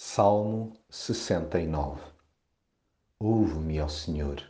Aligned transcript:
Salmo 0.00 0.74
69 0.88 2.00
Ouve-me, 3.18 3.80
ó 3.80 3.88
Senhor, 3.88 4.40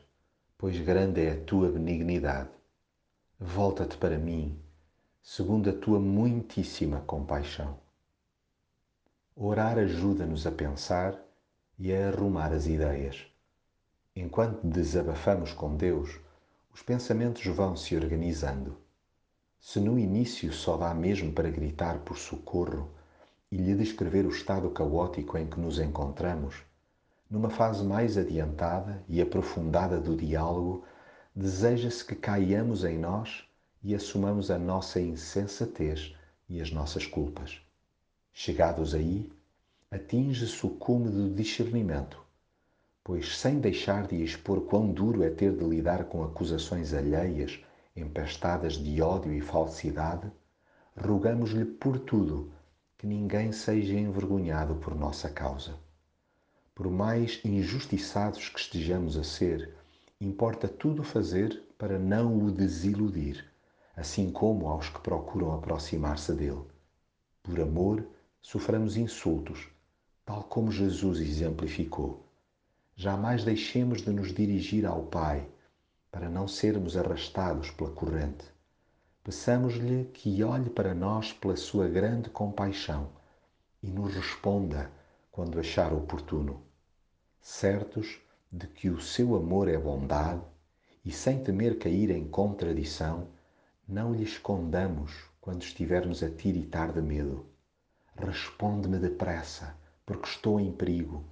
pois 0.59 0.79
grande 0.79 1.23
é 1.23 1.31
a 1.33 1.43
tua 1.43 1.71
benignidade. 1.71 2.51
Volta-te 3.41 3.97
para 3.97 4.19
mim, 4.19 4.61
segundo 5.23 5.71
a 5.71 5.73
tua 5.73 5.99
muitíssima 5.99 7.01
compaixão. 7.01 7.79
Orar 9.35 9.79
ajuda-nos 9.79 10.47
a 10.47 10.53
pensar 10.53 11.19
e 11.79 11.95
a 11.95 12.09
arrumar 12.09 12.53
as 12.53 12.67
ideias. 12.67 13.27
Enquanto 14.15 14.67
desabafamos 14.67 15.55
com 15.55 15.75
Deus, 15.75 16.21
os 16.75 16.83
pensamentos 16.83 17.47
vão 17.47 17.75
se 17.75 17.97
organizando. 17.97 18.77
Se 19.59 19.81
no 19.81 19.99
início 19.99 20.53
só 20.53 20.77
dá 20.77 20.93
mesmo 20.93 21.33
para 21.33 21.49
gritar 21.49 22.01
por 22.01 22.19
socorro, 22.19 22.98
e 23.51 23.57
lhe 23.57 23.75
descrever 23.75 24.27
o 24.27 24.31
estado 24.31 24.71
caótico 24.71 25.39
em 25.39 25.47
que 25.47 25.59
nos 25.59 25.79
encontramos, 25.79 26.63
numa 27.31 27.51
fase 27.51 27.85
mais 27.85 28.17
adiantada 28.19 29.03
e 29.09 29.21
aprofundada 29.21 30.01
do 30.01 30.17
diálogo, 30.17 30.85
deseja-se 31.35 32.05
que 32.05 32.15
caiamos 32.15 32.85
em 32.85 32.99
nós 32.99 33.45
e 33.83 33.95
assumamos 33.95 34.51
a 34.51 34.59
nossa 34.59 35.01
insensatez 35.01 36.15
e 36.49 36.61
as 36.61 36.71
nossas 36.71 37.07
culpas. 37.07 37.61
Chegados 38.33 38.95
aí, 38.95 39.31
atinge-se 39.91 40.67
o 40.67 40.71
cume 40.71 41.09
do 41.11 41.35
discernimento, 41.35 42.23
pois 43.03 43.39
sem 43.39 43.59
deixar 43.59 44.07
de 44.07 44.23
expor 44.23 44.63
quão 44.63 44.93
duro 44.93 45.23
é 45.23 45.31
ter 45.31 45.53
de 45.57 45.65
lidar 45.65 46.05
com 46.05 46.23
acusações 46.23 46.93
alheias 46.93 47.59
empestadas 47.97 48.75
de 48.75 49.01
ódio 49.01 49.33
e 49.33 49.41
falsidade, 49.41 50.31
rogamos-lhe 50.97 51.65
por 51.65 51.99
tudo 51.99 52.53
que 52.99 53.07
ninguém 53.07 53.53
seja 53.53 53.95
envergonhado 53.95 54.75
por 54.75 54.93
nossa 54.93 55.31
causa. 55.31 55.77
Por 56.75 56.91
mais 56.91 57.41
injustiçados 57.45 58.49
que 58.49 58.59
estejamos 58.59 59.17
a 59.17 59.23
ser, 59.23 59.73
importa 60.21 60.67
tudo 60.67 61.05
fazer 61.05 61.63
para 61.79 61.97
não 61.97 62.37
o 62.45 62.51
desiludir, 62.51 63.45
assim 63.97 64.33
como 64.33 64.67
aos 64.67 64.89
que 64.89 65.01
procuram 65.01 65.55
aproximar-se 65.55 66.33
dele. 66.33 66.65
Por 67.41 67.61
amor, 67.61 68.05
soframos 68.43 68.97
insultos, 68.97 69.69
tal 70.27 70.43
como 70.43 70.73
Jesus 70.73 71.21
exemplificou. 71.21 72.27
Jamais 72.97 73.45
deixemos 73.45 74.03
de 74.03 74.11
nos 74.11 74.35
dirigir 74.35 74.85
ao 74.85 75.05
Pai, 75.05 75.49
para 76.11 76.29
não 76.29 76.49
sermos 76.49 76.97
arrastados 76.97 77.71
pela 77.71 77.93
corrente. 77.93 78.45
Peçamos-lhe 79.29 80.07
que 80.07 80.43
olhe 80.43 80.71
para 80.71 80.95
nós 80.95 81.35
pela 81.35 81.55
sua 81.55 81.87
grande 81.87 82.31
compaixão 82.31 83.11
e 83.83 83.91
nos 83.91 84.15
responda 84.15 84.91
quando 85.31 85.61
achar 85.61 85.93
oportuno, 85.93 86.63
certos 87.39 88.19
de 88.51 88.67
que 88.67 88.89
o 88.89 89.03
seu 89.03 89.37
amor 89.37 89.69
é 89.69 89.77
bondade 89.77 90.41
e 91.05 91.13
sem 91.13 91.45
temer 91.45 91.79
cair 91.79 92.11
em 92.11 92.27
contradição, 92.27 93.29
não 93.87 94.15
lhe 94.15 94.25
escondamos 94.25 95.13
quando 95.43 95.61
estivermos 95.61 96.23
a 96.23 96.31
tiritar 96.31 96.91
de 96.91 97.03
medo. 97.03 97.45
Responde-me 98.17 98.99
depressa, 98.99 99.77
porque 100.07 100.27
estou 100.27 100.59
em 100.59 100.73
perigo. 100.73 101.23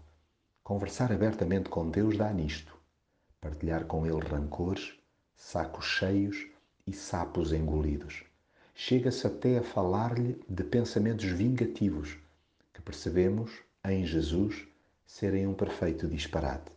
Conversar 0.63 1.11
abertamente 1.11 1.71
com 1.71 1.89
Deus 1.89 2.19
dá 2.19 2.31
nisto. 2.31 2.77
Partilhar 3.41 3.87
com 3.87 4.05
Ele 4.05 4.21
rancores, 4.21 4.93
sacos 5.35 5.87
cheios 5.87 6.56
e 6.87 6.93
sapos 6.93 7.53
engolidos. 7.53 8.25
Chega-se 8.75 9.27
até 9.27 9.59
a 9.59 9.63
falar-lhe 9.63 10.39
de 10.49 10.63
pensamentos 10.63 11.25
vingativos 11.25 12.17
que 12.73 12.83
percebemos, 12.83 13.51
em 13.85 14.05
Jesus, 14.05 14.67
serem 15.07 15.47
um 15.47 15.55
perfeito 15.55 16.07
disparate. 16.07 16.71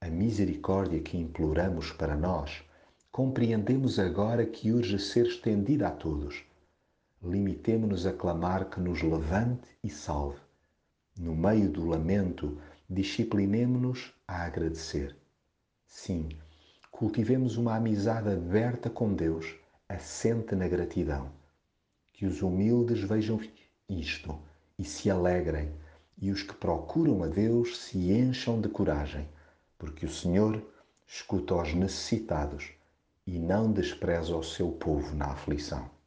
A 0.00 0.08
misericórdia 0.08 1.00
que 1.00 1.18
imploramos 1.18 1.90
para 1.90 2.16
nós, 2.16 2.62
compreendemos 3.10 3.98
agora 3.98 4.46
que 4.46 4.70
urge 4.70 4.98
ser 4.98 5.26
estendida 5.26 5.88
a 5.88 5.90
todos. 5.90 6.44
Limitemo-nos 7.20 8.06
a 8.06 8.12
clamar 8.12 8.70
que 8.70 8.80
nos 8.80 9.02
levante 9.02 9.68
e 9.82 9.90
salve. 9.90 10.38
No 11.18 11.34
meio 11.34 11.68
do 11.68 11.84
lamento, 11.84 12.60
disciplinemo-nos 12.88 14.14
a 14.28 14.44
agradecer. 14.44 15.16
Sim, 15.84 16.28
cultivemos 16.90 17.56
uma 17.56 17.76
amizade 17.76 18.28
aberta 18.28 18.90
com 18.90 19.14
Deus, 19.14 19.54
assente 19.88 20.54
na 20.54 20.66
gratidão. 20.66 21.30
Que 22.12 22.26
os 22.26 22.42
humildes 22.42 23.00
vejam 23.00 23.40
isto 23.88 24.38
e 24.78 24.84
se 24.84 25.10
alegrem, 25.10 25.72
e 26.20 26.30
os 26.30 26.42
que 26.42 26.54
procuram 26.54 27.22
a 27.22 27.26
Deus 27.28 27.78
se 27.78 28.10
encham 28.10 28.60
de 28.60 28.68
coragem, 28.68 29.28
porque 29.78 30.04
o 30.04 30.10
Senhor 30.10 30.62
escuta 31.06 31.54
os 31.54 31.72
necessitados 31.72 32.72
e 33.26 33.38
não 33.38 33.72
despreza 33.72 34.36
o 34.36 34.42
seu 34.42 34.72
povo 34.72 35.14
na 35.14 35.26
aflição. 35.26 35.97